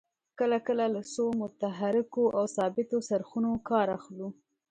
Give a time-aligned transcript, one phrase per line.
[0.39, 4.27] کله کله له څو متحرکو او ثابتو څرخونو کار اخلو.